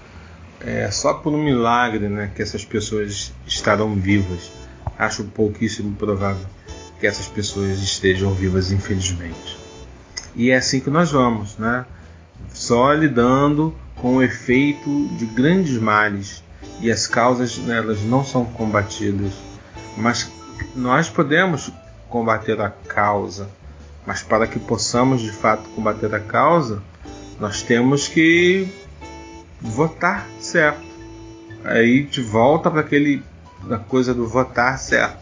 é 0.60 0.89
só 0.89 1.13
por 1.13 1.34
um 1.34 1.44
milagre 1.44 2.10
né, 2.10 2.32
que 2.36 2.41
essas 2.41 2.65
pessoas 2.65 3.32
estarão 3.46 3.96
vivas. 3.96 4.51
Acho 4.98 5.24
pouquíssimo 5.25 5.96
provável 5.96 6.46
que 7.00 7.05
essas 7.05 7.27
pessoas 7.27 7.79
estejam 7.79 8.34
vivas, 8.34 8.72
infelizmente. 8.72 9.58
E 10.36 10.51
é 10.51 10.58
assim 10.58 10.79
que 10.79 10.89
nós 10.89 11.12
vamos, 11.12 11.58
né? 11.58 11.86
Só 12.53 12.91
lidando 12.94 13.75
com 13.96 14.17
o 14.17 14.24
efeito 14.24 15.08
de 15.17 15.25
grandes 15.25 15.77
males 15.77 16.44
e 16.82 16.91
as 16.91 17.08
causas 17.08 17.60
elas 17.70 18.01
não 18.01 18.24
são 18.24 18.46
combatidas, 18.46 19.34
mas 19.98 20.29
nós 20.75 21.10
podemos 21.10 21.72
combater 22.10 22.60
a 22.60 22.70
causa, 22.70 23.50
mas 24.05 24.21
para 24.21 24.47
que 24.47 24.59
possamos 24.59 25.21
de 25.21 25.31
fato 25.31 25.67
combater 25.69 26.13
a 26.13 26.19
causa, 26.19 26.81
nós 27.39 27.62
temos 27.62 28.07
que 28.07 28.67
votar 29.59 30.27
certo. 30.39 30.85
Aí 31.63 32.03
de 32.03 32.21
volta 32.21 32.69
para 32.69 32.81
aquele 32.81 33.24
da 33.67 33.77
coisa 33.77 34.13
do 34.13 34.27
votar 34.27 34.77
certo. 34.77 35.17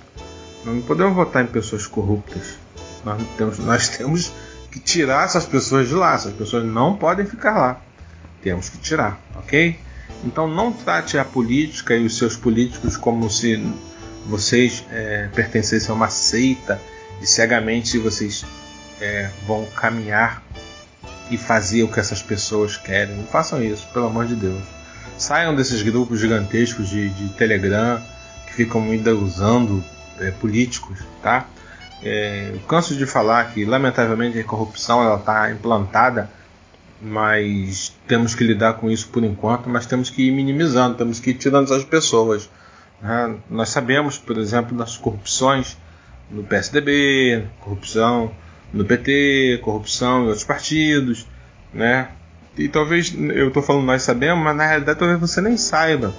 Nós 0.65 0.75
não 0.75 0.81
podemos 0.81 1.13
votar 1.13 1.43
em 1.43 1.47
pessoas 1.47 1.87
corruptas. 1.87 2.57
Nós 3.05 3.21
temos, 3.37 3.59
nós 3.59 3.89
temos 3.89 4.33
que 4.71 4.79
tirar 4.79 5.25
essas 5.25 5.45
pessoas 5.45 5.87
de 5.87 5.93
lá. 5.93 6.13
Essas 6.13 6.33
pessoas 6.33 6.65
não 6.65 6.95
podem 6.95 7.25
ficar 7.25 7.57
lá. 7.57 7.81
Temos 8.41 8.69
que 8.69 8.77
tirar, 8.77 9.19
ok? 9.35 9.79
Então 10.25 10.47
não 10.47 10.71
trate 10.71 11.17
a 11.17 11.23
política 11.23 11.95
e 11.95 12.05
os 12.05 12.17
seus 12.17 12.35
políticos 12.35 12.97
como 12.97 13.29
se 13.29 13.61
vocês 14.25 14.85
é, 14.89 15.29
pertencessem 15.33 15.89
a 15.89 15.93
uma 15.93 16.09
seita 16.09 16.79
e 17.21 17.27
cegamente 17.27 17.97
vocês 17.97 18.45
é, 19.03 19.29
vão 19.45 19.65
caminhar 19.75 20.41
e 21.29 21.37
fazer 21.37 21.83
o 21.83 21.89
que 21.89 21.99
essas 21.99 22.21
pessoas 22.21 22.77
querem. 22.77 23.17
Não 23.17 23.25
façam 23.25 23.61
isso, 23.61 23.85
pelo 23.93 24.07
amor 24.07 24.25
de 24.25 24.35
Deus. 24.35 24.63
Saiam 25.17 25.53
desses 25.53 25.81
grupos 25.81 26.19
gigantescos 26.19 26.89
de, 26.89 27.09
de 27.09 27.29
Telegram 27.33 28.01
que 28.47 28.53
ficam 28.53 28.81
ainda 28.83 29.13
usando 29.13 29.83
é, 30.19 30.31
políticos, 30.31 30.99
tá? 31.21 31.45
É, 32.01 32.51
eu 32.53 32.59
canso 32.61 32.95
de 32.95 33.05
falar 33.05 33.53
que, 33.53 33.65
lamentavelmente, 33.65 34.39
a 34.39 34.43
corrupção 34.43 35.15
está 35.17 35.51
implantada, 35.51 36.29
mas 37.01 37.93
temos 38.07 38.33
que 38.35 38.43
lidar 38.43 38.75
com 38.75 38.89
isso 38.89 39.07
por 39.09 39.23
enquanto, 39.23 39.69
mas 39.69 39.85
temos 39.85 40.09
que 40.09 40.27
ir 40.27 40.31
minimizando, 40.31 40.95
temos 40.95 41.19
que 41.19 41.31
ir 41.31 41.35
tirando 41.35 41.65
essas 41.65 41.83
pessoas. 41.83 42.49
Né? 43.01 43.35
Nós 43.49 43.69
sabemos, 43.69 44.17
por 44.17 44.37
exemplo, 44.37 44.77
das 44.77 44.97
corrupções 44.97 45.77
no 46.29 46.43
PSDB, 46.43 47.45
corrupção 47.59 48.31
no 48.73 48.83
PT, 48.83 49.59
corrupção 49.61 50.23
em 50.23 50.27
outros 50.27 50.43
partidos, 50.43 51.27
né? 51.73 52.09
E 52.57 52.67
talvez 52.67 53.13
eu 53.15 53.47
estou 53.47 53.61
falando 53.61 53.85
nós 53.85 54.03
sabemos, 54.03 54.43
mas 54.43 54.55
na 54.55 54.65
realidade 54.65 54.97
talvez 54.97 55.19
você 55.19 55.39
nem 55.41 55.55
saiba. 55.55 56.13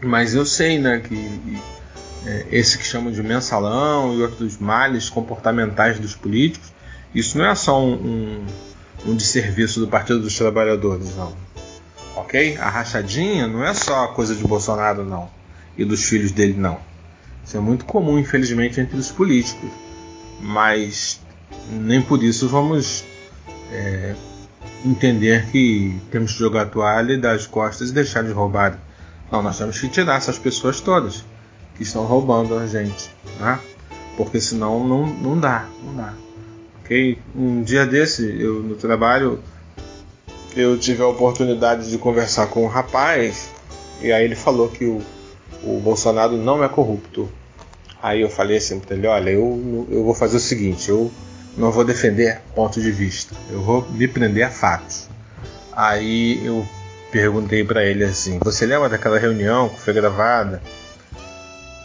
Mas 0.00 0.34
eu 0.34 0.46
sei, 0.46 0.78
né, 0.78 1.00
que 1.00 1.58
é, 2.26 2.46
esse 2.50 2.78
que 2.78 2.84
chamam 2.84 3.12
de 3.12 3.22
mensalão 3.22 4.14
e 4.14 4.22
outros 4.22 4.58
males 4.58 5.08
comportamentais 5.08 5.98
dos 5.98 6.14
políticos, 6.14 6.72
isso 7.14 7.38
não 7.38 7.46
é 7.46 7.54
só 7.54 7.82
um, 7.82 7.94
um, 7.94 8.46
um 9.06 9.16
desserviço 9.16 9.80
do 9.80 9.88
Partido 9.88 10.20
dos 10.20 10.36
Trabalhadores, 10.36 11.16
não. 11.16 11.34
Ok? 12.14 12.56
A 12.58 12.68
rachadinha 12.68 13.46
não 13.46 13.64
é 13.64 13.72
só 13.74 14.08
coisa 14.08 14.34
de 14.34 14.44
Bolsonaro, 14.44 15.04
não. 15.04 15.30
E 15.78 15.84
dos 15.84 16.04
filhos 16.04 16.32
dele, 16.32 16.54
não. 16.54 16.78
Isso 17.44 17.56
é 17.56 17.60
muito 17.60 17.84
comum, 17.84 18.18
infelizmente, 18.18 18.80
entre 18.80 18.96
os 18.96 19.10
políticos 19.10 19.70
mas 20.40 21.20
nem 21.70 22.00
por 22.02 22.22
isso 22.22 22.48
vamos 22.48 23.04
é, 23.72 24.14
entender 24.84 25.46
que 25.50 26.00
temos 26.10 26.32
que 26.32 26.38
jogar 26.38 26.62
a 26.62 26.66
toalha 26.66 27.12
e 27.12 27.16
dar 27.16 27.32
as 27.32 27.46
costas 27.46 27.90
e 27.90 27.92
deixar 27.92 28.22
de 28.22 28.32
roubar. 28.32 28.78
Não, 29.30 29.42
nós 29.42 29.58
temos 29.58 29.78
que 29.80 29.88
tirar 29.88 30.16
essas 30.16 30.38
pessoas 30.38 30.80
todas 30.80 31.24
que 31.76 31.82
estão 31.82 32.04
roubando 32.04 32.56
a 32.56 32.66
gente, 32.66 33.10
né? 33.40 33.58
Porque 34.16 34.40
senão 34.40 34.86
não, 34.86 35.06
não 35.06 35.38
dá, 35.38 35.68
não 35.82 35.94
dá. 35.94 36.14
Ok? 36.80 37.18
Um 37.34 37.62
dia 37.62 37.84
desse, 37.84 38.40
eu 38.40 38.62
no 38.62 38.76
trabalho, 38.76 39.40
eu 40.54 40.78
tive 40.78 41.02
a 41.02 41.06
oportunidade 41.06 41.90
de 41.90 41.98
conversar 41.98 42.46
com 42.46 42.64
um 42.64 42.68
rapaz 42.68 43.50
e 44.00 44.12
aí 44.12 44.24
ele 44.24 44.36
falou 44.36 44.68
que 44.68 44.84
o, 44.84 45.02
o 45.64 45.80
Bolsonaro 45.80 46.36
não 46.36 46.62
é 46.62 46.68
corrupto. 46.68 47.28
Aí 48.02 48.20
eu 48.20 48.30
falei 48.30 48.58
assim 48.58 48.80
para 48.80 48.94
ele: 48.94 49.06
olha, 49.06 49.30
eu, 49.30 49.86
eu 49.90 50.04
vou 50.04 50.14
fazer 50.14 50.36
o 50.36 50.40
seguinte, 50.40 50.88
eu 50.88 51.10
não 51.56 51.70
vou 51.72 51.84
defender 51.84 52.40
ponto 52.54 52.80
de 52.80 52.90
vista, 52.90 53.34
eu 53.50 53.62
vou 53.62 53.86
me 53.90 54.06
prender 54.06 54.44
a 54.44 54.50
fatos. 54.50 55.08
Aí 55.72 56.44
eu 56.44 56.66
perguntei 57.10 57.64
para 57.64 57.84
ele 57.84 58.04
assim: 58.04 58.38
você 58.42 58.66
lembra 58.66 58.88
daquela 58.88 59.18
reunião 59.18 59.68
que 59.68 59.80
foi 59.80 59.94
gravada, 59.94 60.62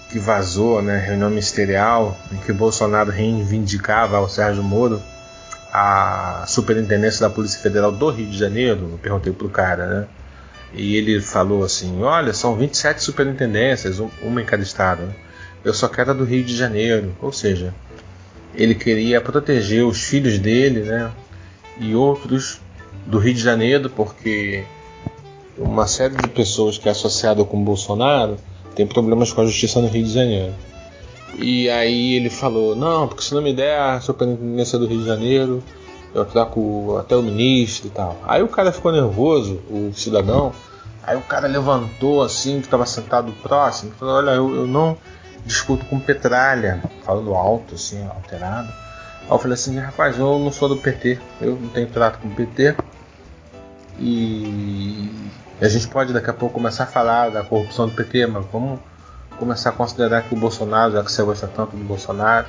que 0.10 0.20
vazou, 0.20 0.82
né? 0.82 0.98
Reunião 0.98 1.30
ministerial, 1.30 2.18
em 2.32 2.38
que 2.38 2.51
o 2.51 2.56
Bolsonaro 2.56 3.12
reivindicava 3.12 4.18
ao 4.18 4.30
Sérgio 4.30 4.63
Moro 4.63 5.01
a 5.74 6.44
superintendência 6.48 7.22
da 7.22 7.34
Polícia 7.34 7.62
Federal 7.62 7.91
do 7.91 8.10
Rio 8.10 8.27
de 8.27 8.38
Janeiro? 8.38 8.89
Eu 8.91 8.98
perguntei 8.98 9.32
pro 9.32 9.50
cara, 9.50 9.88
né? 9.88 10.08
E 10.74 10.96
ele 10.96 11.22
falou 11.22 11.63
assim: 11.63 12.01
olha, 12.03 12.34
são 12.34 12.56
27 12.56 13.01
superintendências, 13.01 14.00
uma 14.22 14.41
em 14.41 14.46
cada 14.46 14.63
estado. 14.63 15.03
Né? 15.03 15.13
Eu 15.63 15.74
só 15.74 15.88
quero 15.88 16.13
do 16.13 16.24
Rio 16.24 16.44
de 16.44 16.56
Janeiro. 16.56 17.15
Ou 17.22 17.32
seja, 17.32 17.74
ele 18.53 18.75
queria 18.75 19.22
proteger 19.22 19.86
os 19.86 20.01
filhos 20.01 20.39
dele, 20.39 20.82
né? 20.82 21.12
E 21.80 21.96
outros 21.96 22.60
do 23.06 23.18
Rio 23.18 23.34
de 23.34 23.41
Janeiro, 23.41 23.89
porque 23.89 24.63
uma 25.58 25.88
série 25.88 26.15
de 26.15 26.27
pessoas 26.30 26.77
que 26.77 26.88
é 26.88 26.91
associada 26.91 27.44
com 27.44 27.63
Bolsonaro 27.63 28.38
tem 28.75 28.86
problemas 28.88 29.32
com 29.32 29.41
a 29.41 29.46
justiça 29.46 29.82
no 29.82 29.88
Rio 29.88 30.03
de 30.03 30.13
Janeiro. 30.13 30.53
E 31.38 31.70
aí 31.70 32.15
ele 32.15 32.30
falou: 32.30 32.75
Não, 32.75 33.08
porque 33.08 33.24
se 33.24 33.34
não 33.34 33.41
me 33.41 33.53
der 33.53 33.80
a 33.80 34.01
superintendência 34.01 34.77
do 34.77 34.86
Rio 34.86 35.00
de 35.00 35.06
Janeiro, 35.06 35.63
eu 36.13 36.25
troco 36.25 36.98
até 36.98 37.15
o 37.15 37.24
ministro 37.24 37.88
e 37.88 37.89
tal. 37.89 38.20
Aí 38.27 38.44
o 38.44 38.48
cara 38.48 38.72
ficou 38.72 38.91
nervoso, 38.91 39.62
o 39.70 39.91
cidadão, 39.94 40.53
Aí 41.03 41.18
o 41.18 41.22
cara 41.22 41.48
levantou 41.48 42.22
assim, 42.22 42.60
que 42.60 42.68
estava 42.68 42.86
sentado 42.86 43.32
próximo, 43.41 43.91
falou: 44.00 44.15
Olha, 44.15 44.32
eu, 44.32 44.56
eu 44.56 44.68
não 44.68 44.96
discuto 45.45 45.86
com 45.86 46.00
Petralha, 46.00 46.81
falando 47.03 47.33
alto, 47.33 47.75
assim, 47.75 48.05
alterado. 48.07 48.69
Aí 49.24 49.31
eu 49.31 49.39
falei 49.39 49.53
assim: 49.53 49.77
Rapaz, 49.79 50.17
eu 50.17 50.39
não 50.39 50.51
sou 50.51 50.69
do 50.69 50.77
PT, 50.77 51.19
eu 51.39 51.55
não 51.55 51.69
tenho 51.69 51.88
trato 51.88 52.19
com 52.19 52.27
o 52.27 52.36
PT. 52.36 52.75
E 54.00 55.12
a 55.62 55.67
gente 55.67 55.88
pode 55.88 56.12
daqui 56.12 56.29
a 56.29 56.33
pouco 56.33 56.55
começar 56.55 56.86
a 56.86 56.88
falar 56.88 57.29
da 57.29 57.43
corrupção 57.43 57.88
do 57.88 57.93
PT, 57.93 58.25
mas 58.27 58.45
vamos 58.51 58.79
começar 59.38 59.69
a 59.69 59.74
considerar 59.74 60.24
que 60.24 60.33
o 60.33 60.38
Bolsonaro, 60.38 60.93
já 60.93 61.03
que 61.03 61.12
você 61.12 61.24
gosta 61.24 61.48
tanto 61.48 61.75
do 61.75 61.83
Bolsonaro, 61.83 62.48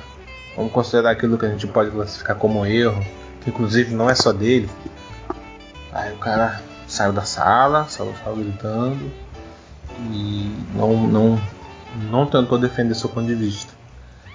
vamos 0.55 0.71
considerar 0.71 1.11
aquilo 1.11 1.37
que 1.37 1.45
a 1.45 1.49
gente 1.49 1.67
pode 1.67 1.91
classificar 1.91 2.35
como 2.35 2.65
erro, 2.65 3.03
que 3.41 3.49
inclusive 3.49 3.93
não 3.93 4.09
é 4.09 4.15
só 4.15 4.31
dele. 4.31 4.69
Aí 5.91 6.11
o 6.13 6.17
cara 6.17 6.59
saiu 6.87 7.13
da 7.13 7.23
sala, 7.23 7.85
saiu, 7.87 8.13
saiu 8.23 8.35
gritando 8.35 9.11
e 10.11 10.55
não, 10.73 11.07
não, 11.07 11.41
não 12.09 12.25
tentou 12.25 12.57
defender 12.57 12.95
seu 12.95 13.09
ponto 13.09 13.27
de 13.27 13.35
vista. 13.35 13.73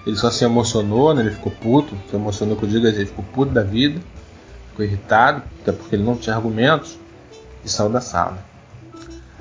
Ele 0.05 0.15
só 0.15 0.31
se 0.31 0.43
emocionou, 0.45 1.13
né? 1.13 1.21
ele 1.21 1.31
ficou 1.31 1.51
puto, 1.51 1.95
se 2.09 2.15
emocionou 2.15 2.55
com 2.55 2.65
o 2.65 2.69
diga, 2.69 2.89
ele 2.89 3.05
ficou 3.05 3.25
puto 3.33 3.51
da 3.51 3.63
vida, 3.63 3.99
ficou 4.69 4.85
irritado, 4.85 5.43
até 5.61 5.71
porque 5.71 5.95
ele 5.95 6.03
não 6.03 6.15
tinha 6.15 6.35
argumentos 6.35 6.97
e 7.63 7.69
saiu 7.69 7.89
da 7.89 8.01
sala. 8.01 8.37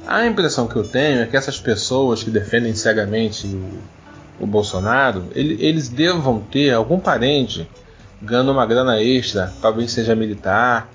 A 0.06 0.26
impressão 0.26 0.66
que 0.66 0.76
eu 0.76 0.84
tenho 0.84 1.20
é 1.20 1.26
que 1.26 1.36
essas 1.36 1.60
pessoas 1.60 2.22
que 2.22 2.30
defendem 2.30 2.74
cegamente 2.74 3.46
o, 3.46 4.44
o 4.44 4.46
Bolsonaro, 4.46 5.26
ele, 5.34 5.62
eles 5.64 5.88
devam 5.88 6.40
ter 6.40 6.72
algum 6.72 6.98
parente 6.98 7.68
ganhando 8.20 8.50
uma 8.50 8.66
grana 8.66 9.00
extra, 9.00 9.52
talvez 9.60 9.92
seja 9.92 10.14
militar, 10.14 10.88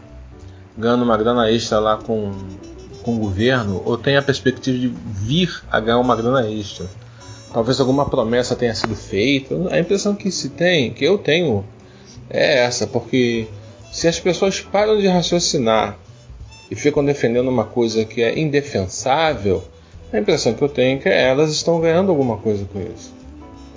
ganhando 0.78 1.04
uma 1.04 1.16
grana 1.18 1.50
extra 1.50 1.80
lá 1.80 1.98
com, 1.98 2.32
com 3.02 3.16
o 3.16 3.20
governo, 3.20 3.82
ou 3.86 3.98
tem 3.98 4.18
a 4.18 4.22
perspectiva 4.22 4.78
de 4.78 4.88
vir 4.88 5.64
a 5.72 5.80
ganhar 5.80 6.00
uma 6.00 6.16
grana 6.16 6.50
extra. 6.50 6.86
Talvez 7.54 7.80
alguma 7.80 8.10
promessa 8.10 8.56
tenha 8.56 8.74
sido 8.74 8.96
feita. 8.96 9.56
A 9.70 9.80
impressão 9.80 10.16
que 10.16 10.32
se 10.32 10.50
tem, 10.50 10.92
que 10.92 11.06
eu 11.06 11.20
tenho, 11.20 11.64
é 12.28 12.64
essa, 12.64 12.88
porque 12.88 13.48
se 13.92 14.08
as 14.08 14.20
pessoas 14.20 14.60
param 14.60 14.98
de 14.98 15.08
raciocinar 15.08 15.96
e 16.72 16.76
ficam 16.76 17.06
defendendo 17.06 17.48
uma 17.50 17.64
coisa 17.64 18.04
que 18.06 18.24
é 18.24 18.40
indefensável, 18.40 19.64
a 20.12 20.18
impressão 20.18 20.56
que 20.56 20.64
eu 20.64 20.70
tenho 20.70 20.98
é 20.98 21.02
que 21.02 21.10
elas 21.10 21.52
estão 21.52 21.80
ganhando 21.80 22.10
alguma 22.10 22.38
coisa 22.38 22.66
com 22.66 22.80
isso. 22.82 23.14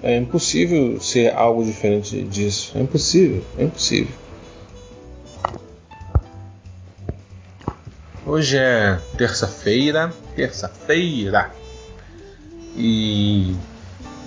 É 0.03 0.17
impossível 0.17 0.99
ser 1.01 1.35
algo 1.35 1.63
diferente 1.63 2.23
disso. 2.23 2.73
É 2.75 2.81
impossível, 2.81 3.45
é 3.59 3.65
impossível. 3.65 4.15
Hoje 8.25 8.57
é 8.57 8.99
terça-feira, 9.19 10.13
terça-feira. 10.35 11.51
E 12.77 13.57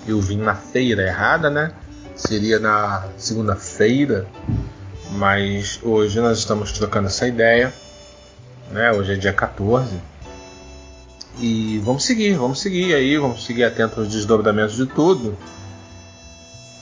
eu 0.06 0.20
vim 0.20 0.38
na 0.38 0.54
feira 0.54 1.02
errada, 1.02 1.48
né? 1.48 1.72
Seria 2.16 2.58
na 2.58 3.08
segunda-feira, 3.16 4.26
mas 5.12 5.78
hoje 5.82 6.20
nós 6.20 6.38
estamos 6.38 6.72
trocando 6.72 7.06
essa 7.06 7.26
ideia 7.26 7.72
né? 8.70 8.92
Hoje 8.92 9.14
é 9.14 9.16
dia 9.16 9.32
14. 9.32 9.96
E 11.38 11.78
vamos 11.84 12.04
seguir, 12.04 12.34
vamos 12.34 12.60
seguir 12.60 12.94
aí, 12.94 13.16
vamos 13.16 13.44
seguir 13.44 13.64
atento 13.64 14.00
aos 14.00 14.08
desdobramentos 14.08 14.76
de 14.76 14.86
tudo. 14.86 15.36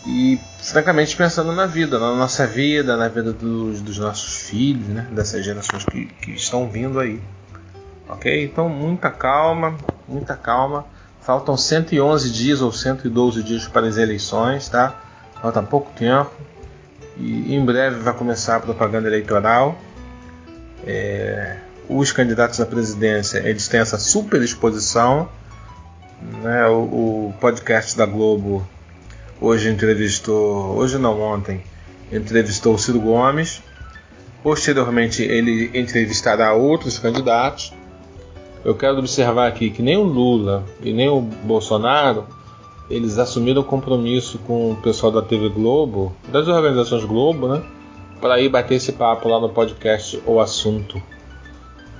E 0.06 0.38
francamente 0.58 1.16
pensando 1.16 1.52
na 1.52 1.66
vida, 1.66 1.98
na 1.98 2.14
nossa 2.14 2.46
vida, 2.46 2.96
na 2.96 3.08
vida 3.08 3.32
dos, 3.32 3.80
dos 3.80 3.98
nossos 3.98 4.48
filhos, 4.48 4.86
né? 4.88 5.06
Dessas 5.12 5.44
gerações 5.44 5.84
que, 5.84 6.06
que 6.06 6.32
estão 6.32 6.68
vindo 6.68 6.98
aí. 6.98 7.20
Ok? 8.08 8.44
Então 8.44 8.68
muita 8.68 9.10
calma, 9.10 9.76
muita 10.06 10.34
calma. 10.36 10.86
Faltam 11.28 11.58
111 11.58 12.30
dias 12.30 12.62
ou 12.62 12.72
112 12.72 13.42
dias 13.42 13.68
para 13.68 13.86
as 13.86 13.98
eleições, 13.98 14.66
tá? 14.66 14.98
Falta 15.42 15.62
pouco 15.62 15.92
tempo. 15.94 16.32
E 17.18 17.54
em 17.54 17.62
breve 17.62 17.96
vai 18.00 18.14
começar 18.14 18.56
a 18.56 18.60
propaganda 18.60 19.08
eleitoral. 19.08 19.76
É, 20.86 21.58
os 21.86 22.12
candidatos 22.12 22.58
à 22.62 22.64
presidência 22.64 23.46
eles 23.46 23.68
têm 23.68 23.78
essa 23.78 23.98
super 23.98 24.40
exposição. 24.40 25.28
Né? 26.42 26.66
O, 26.68 26.78
o, 27.28 27.34
podcast 27.38 27.94
da 27.94 28.06
Globo 28.06 28.66
hoje 29.38 29.68
entrevistou, 29.68 30.78
hoje 30.78 30.96
não 30.96 31.20
ontem, 31.20 31.62
entrevistou 32.10 32.72
o 32.72 32.78
Ciro 32.78 33.02
Gomes. 33.02 33.60
Posteriormente 34.42 35.22
ele 35.22 35.78
entrevistará 35.78 36.54
outros 36.54 36.98
candidatos. 36.98 37.74
Eu 38.64 38.74
quero 38.74 38.98
observar 38.98 39.46
aqui 39.46 39.70
que 39.70 39.82
nem 39.82 39.96
o 39.96 40.02
Lula 40.02 40.64
e 40.82 40.92
nem 40.92 41.08
o 41.08 41.20
Bolsonaro 41.20 42.26
eles 42.90 43.18
assumiram 43.18 43.62
compromisso 43.62 44.38
com 44.38 44.72
o 44.72 44.76
pessoal 44.76 45.12
da 45.12 45.22
TV 45.22 45.48
Globo, 45.50 46.12
das 46.28 46.48
organizações 46.48 47.04
Globo, 47.04 47.48
né, 47.48 47.62
para 48.20 48.40
ir 48.40 48.48
bater 48.48 48.76
esse 48.76 48.92
papo 48.92 49.28
lá 49.28 49.38
no 49.38 49.50
podcast 49.50 50.20
O 50.26 50.40
Assunto. 50.40 51.00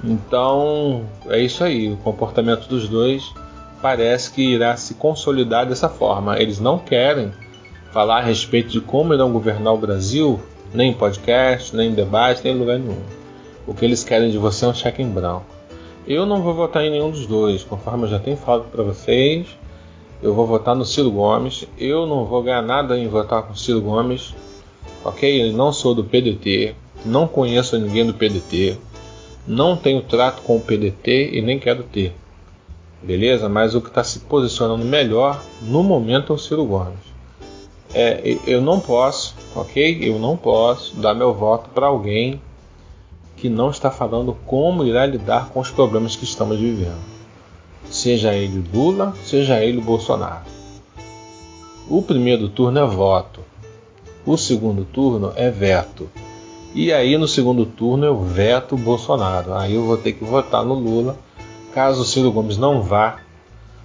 Então 0.03 1.05
é 1.29 1.41
isso 1.41 1.63
aí, 1.63 1.93
o 1.93 1.97
comportamento 1.99 2.69
dos 2.69 2.89
dois 2.89 3.33
parece 3.83 4.33
que 4.33 4.43
irá 4.43 4.77
se 4.77 4.95
consolidar 4.95 5.67
dessa 5.67 5.89
forma. 5.89 6.41
Eles 6.41 6.59
não 6.59 6.79
querem 6.79 7.33
falar 7.93 8.19
a 8.19 8.23
respeito 8.23 8.71
de 8.71 8.81
como 8.81 9.15
irão 9.15 9.33
governar 9.33 9.75
o 9.75 9.79
Brasil, 9.79 10.41
nem 10.73 10.91
em 10.91 10.95
podcast, 10.95 11.75
nem 11.77 11.91
em 11.91 11.95
debate, 11.95 12.43
nem 12.45 12.55
em 12.55 12.59
lugar 12.59 12.79
nenhum. 12.79 12.99
O 13.67 13.75
que 13.75 13.85
eles 13.85 14.03
querem 14.03 14.31
de 14.31 14.39
você 14.39 14.65
é 14.65 14.69
um 14.69 14.75
cheque 14.75 15.03
em 15.03 15.11
branco. 15.11 15.58
Eu 16.09 16.25
não 16.25 16.41
vou 16.41 16.55
votar 16.55 16.83
em 16.83 16.91
nenhum 16.91 17.11
dos 17.11 17.27
dois, 17.27 17.63
conforme 17.63 18.05
eu 18.05 18.09
já 18.09 18.19
tenho 18.19 18.39
falado 18.39 18.71
para 18.71 18.83
vocês. 18.83 19.47
Eu 20.23 20.33
vou 20.33 20.47
votar 20.47 20.75
no 20.75 20.83
Ciro 20.83 21.11
Gomes. 21.11 21.69
Eu 21.77 22.07
não 22.07 22.25
vou 22.25 22.43
ganhar 22.43 22.63
nada 22.63 22.99
em 22.99 23.07
votar 23.07 23.43
com 23.43 23.53
o 23.53 23.57
Ciro 23.57 23.83
Gomes, 23.83 24.35
ok? 25.05 25.51
Eu 25.51 25.53
não 25.53 25.71
sou 25.71 25.95
do 25.95 26.03
PDT, 26.03 26.75
não 27.05 27.29
conheço 27.29 27.79
ninguém 27.79 28.07
do 28.07 28.15
PDT. 28.15 28.79
Não 29.47 29.77
tenho 29.77 30.01
trato 30.01 30.41
com 30.41 30.57
o 30.57 30.61
PDT 30.63 31.33
e 31.35 31.43
nem 31.43 31.59
quero 31.59 31.83
ter. 31.83 32.15
Beleza? 33.03 33.47
Mas 33.47 33.75
o 33.75 33.81
que 33.83 33.89
está 33.89 34.03
se 34.03 34.21
posicionando 34.21 34.87
melhor 34.87 35.39
no 35.61 35.83
momento 35.83 36.33
é 36.33 36.37
o 36.37 36.39
Ciro 36.39 36.65
Gomes. 36.65 37.07
É, 37.93 38.39
eu 38.47 38.63
não 38.63 38.81
posso, 38.81 39.37
ok? 39.55 39.99
Eu 40.01 40.19
não 40.19 40.39
posso 40.39 40.97
dar 40.97 41.13
meu 41.13 41.35
voto 41.35 41.69
para 41.69 41.87
alguém 41.87 42.41
que 43.41 43.49
não 43.49 43.71
está 43.71 43.91
falando 43.91 44.37
como 44.47 44.85
irá 44.85 45.07
lidar 45.07 45.51
com 45.51 45.61
os 45.61 45.71
problemas 45.71 46.17
que 46.17 46.25
estamos 46.25 46.59
vivendo. 46.59 46.99
Seja 47.91 48.35
ele 48.35 48.63
Lula, 48.73 49.15
seja 49.25 49.63
ele 49.63 49.81
Bolsonaro. 49.81 50.45
O 51.89 52.03
primeiro 52.03 52.49
turno 52.49 52.79
é 52.79 52.85
voto. 52.85 53.41
O 54.27 54.37
segundo 54.37 54.85
turno 54.85 55.33
é 55.37 55.51
veto. 55.51 56.11
E 56.75 56.93
aí 56.93 57.17
no 57.17 57.27
segundo 57.27 57.65
turno 57.65 58.05
eu 58.05 58.21
veto 58.21 58.75
o 58.75 58.79
Bolsonaro. 58.79 59.55
Aí 59.55 59.75
eu 59.75 59.85
vou 59.85 59.97
ter 59.97 60.13
que 60.13 60.25
votar 60.25 60.65
no 60.65 60.75
Lula, 60.75 61.17
caso 61.73 62.03
o 62.03 62.05
Ciro 62.05 62.31
Gomes 62.31 62.59
não 62.59 62.83
vá 62.83 63.21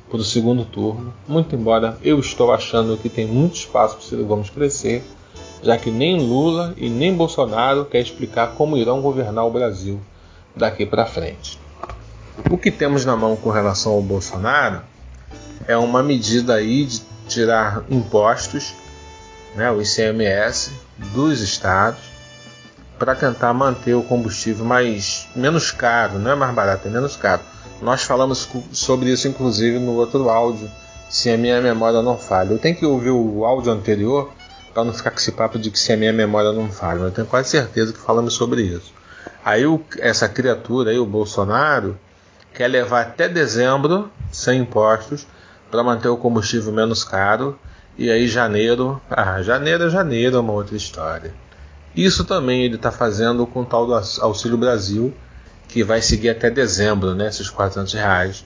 para 0.10 0.20
o 0.20 0.24
segundo 0.24 0.66
turno. 0.66 1.14
Muito 1.28 1.56
embora 1.56 1.98
eu 2.04 2.20
estou 2.20 2.52
achando 2.52 2.98
que 2.98 3.08
tem 3.08 3.26
muito 3.26 3.56
espaço 3.56 3.96
para 3.96 4.04
o 4.04 4.06
Ciro 4.06 4.26
Gomes 4.26 4.50
crescer, 4.50 5.04
já 5.64 5.78
que 5.78 5.90
nem 5.90 6.20
Lula 6.20 6.74
e 6.78 6.90
nem 6.90 7.16
Bolsonaro 7.16 7.86
quer 7.86 8.02
explicar 8.02 8.48
como 8.56 8.78
irão 8.78 9.02
governar 9.02 9.46
o 9.46 9.52
Brasil 9.52 10.00
daqui 10.56 10.86
para 10.86 11.06
frente. 11.06 11.58
O 12.52 12.58
que 12.58 12.70
temos 12.70 13.06
na 13.06 13.16
mão 13.16 13.36
com 13.36 13.50
relação 13.50 13.94
ao 13.94 14.02
Bolsonaro 14.02 14.82
é 15.68 15.78
uma 15.78 16.04
medida 16.04 16.56
aí 16.56 16.86
de 16.86 17.02
tirar 17.28 17.84
impostos, 17.90 18.74
né, 19.56 19.72
o 19.72 19.82
ICMS, 19.82 20.72
dos 21.14 21.42
estados 21.42 22.12
para 23.00 23.16
tentar 23.16 23.54
manter 23.54 23.94
o 23.94 24.04
combustível 24.04 24.66
mais 24.66 25.28
menos 25.36 25.72
caro, 25.72 26.20
não 26.20 26.32
é 26.32 26.36
mais 26.36 26.54
barato, 26.54 26.88
é 26.88 26.92
menos 26.92 27.16
caro. 27.16 27.42
Nós 27.82 28.04
falamos 28.04 28.48
sobre 28.72 29.12
isso 29.12 29.28
inclusive 29.28 29.80
no 29.80 29.94
outro 29.94 30.30
áudio, 30.30 30.70
se 31.10 31.30
a 31.30 31.38
minha 31.38 31.62
memória 31.62 32.02
não 32.02 32.18
falha. 32.18 32.52
Eu 32.52 32.60
tenho 32.60 32.76
que 32.76 32.86
ouvir 32.86 33.12
o 33.12 33.46
áudio 33.46 33.72
anterior 33.72 34.32
para 34.74 34.84
não 34.84 34.94
ficar 34.94 35.12
com 35.12 35.18
esse 35.18 35.32
papo 35.32 35.60
de 35.60 35.70
que 35.70 35.80
se 35.80 35.94
a 35.94 35.98
minha 35.98 36.12
memória 36.12 36.52
não 36.52 36.70
falha. 36.70 37.00
Eu 37.00 37.12
tenho 37.12 37.28
quase 37.28 37.50
certeza 37.50 37.94
que 37.94 38.00
falamos 38.00 38.34
sobre 38.34 38.64
isso. 38.64 38.92
Aí 39.46 39.66
o, 39.66 39.82
essa 40.00 40.28
criatura 40.28 40.92
aí, 40.92 40.98
o 40.98 41.06
Bolsonaro, 41.06 41.98
quer 42.54 42.68
levar 42.68 43.02
até 43.02 43.30
dezembro 43.30 44.10
sem 44.32 44.62
impostos 44.62 45.28
para 45.70 45.84
manter 45.84 46.08
o 46.08 46.18
combustível 46.18 46.72
menos 46.72 47.04
caro. 47.04 47.58
E 47.98 48.10
aí 48.10 48.28
janeiro, 48.28 49.00
ah, 49.10 49.42
janeiro 49.42 49.84
é 49.84 49.90
janeiro, 49.90 50.38
é 50.38 50.40
uma 50.40 50.54
outra 50.54 50.76
história. 50.76 51.34
Isso 51.96 52.24
também 52.26 52.64
ele 52.64 52.76
está 52.76 52.92
fazendo 52.92 53.46
com 53.46 53.62
o 53.62 53.66
tal 53.66 53.86
do 53.86 53.94
Auxílio 53.94 54.58
Brasil, 54.58 55.14
que 55.68 55.84
vai 55.84 56.02
seguir 56.02 56.30
até 56.30 56.50
dezembro, 56.50 57.14
né, 57.14 57.28
esses 57.28 57.52
400 57.52 57.94
reais. 57.94 58.46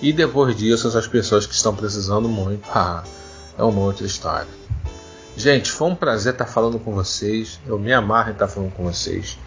E 0.00 0.12
depois 0.12 0.56
disso, 0.56 0.88
essas 0.88 1.06
pessoas 1.06 1.46
que 1.46 1.54
estão 1.54 1.74
precisando 1.74 2.28
muito, 2.28 2.66
ah, 2.74 3.02
é 3.58 3.62
uma 3.62 3.80
outra 3.80 4.06
história. 4.06 4.48
Gente, 5.36 5.70
foi 5.70 5.88
um 5.88 5.94
prazer 5.94 6.32
estar 6.32 6.46
falando 6.46 6.78
com 6.78 6.92
vocês. 6.92 7.60
Eu 7.66 7.78
me 7.78 7.92
amarro 7.92 8.30
em 8.30 8.32
estar 8.32 8.48
falando 8.48 8.72
com 8.72 8.84
vocês. 8.84 9.38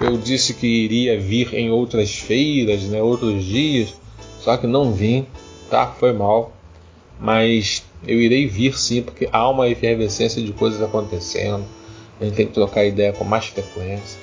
Eu 0.00 0.16
disse 0.16 0.54
que 0.54 0.68
iria 0.68 1.18
vir 1.18 1.52
em 1.52 1.68
outras 1.68 2.14
feiras, 2.14 2.82
né, 2.82 3.02
outros 3.02 3.44
dias, 3.44 3.92
Só 4.38 4.56
que 4.56 4.68
não 4.68 4.92
vim, 4.92 5.26
tá? 5.68 5.88
Foi 5.88 6.12
mal. 6.12 6.52
Mas 7.18 7.82
eu 8.06 8.20
irei 8.20 8.46
vir 8.46 8.78
sim, 8.78 9.02
porque 9.02 9.28
há 9.32 9.48
uma 9.48 9.68
efervescência 9.68 10.40
de 10.40 10.52
coisas 10.52 10.80
acontecendo. 10.80 11.64
A 12.20 12.24
gente 12.24 12.36
tem 12.36 12.46
que 12.46 12.52
trocar 12.52 12.84
ideia 12.84 13.12
com 13.12 13.24
mais 13.24 13.46
frequência. 13.46 14.20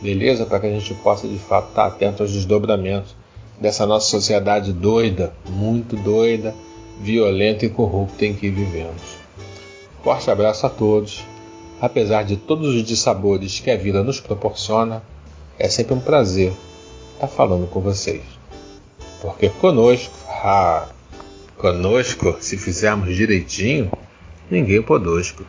Beleza? 0.00 0.46
Para 0.46 0.60
que 0.60 0.66
a 0.68 0.70
gente 0.70 0.94
possa 0.94 1.28
de 1.28 1.38
fato 1.38 1.68
estar 1.68 1.86
atento 1.86 2.22
aos 2.22 2.32
desdobramentos 2.32 3.14
dessa 3.60 3.84
nossa 3.86 4.08
sociedade 4.08 4.72
doida, 4.72 5.34
muito 5.50 5.96
doida, 5.96 6.54
violenta 6.98 7.66
e 7.66 7.68
corrupta 7.68 8.24
em 8.24 8.34
que 8.34 8.48
vivemos. 8.48 9.19
Forte 10.02 10.30
abraço 10.30 10.66
a 10.66 10.70
todos. 10.70 11.24
Apesar 11.80 12.24
de 12.24 12.36
todos 12.36 12.74
os 12.74 12.82
dissabores 12.84 13.60
que 13.60 13.70
a 13.70 13.76
vida 13.76 14.02
nos 14.02 14.20
proporciona, 14.20 15.02
é 15.58 15.68
sempre 15.68 15.94
um 15.94 16.00
prazer 16.00 16.52
estar 17.14 17.26
falando 17.26 17.66
com 17.68 17.80
vocês. 17.80 18.22
Porque 19.20 19.48
conosco, 19.48 20.14
ah, 20.28 20.88
conosco, 21.56 22.36
se 22.40 22.56
fizermos 22.56 23.14
direitinho, 23.14 23.90
ninguém 24.50 24.82
podosco. 24.82 25.44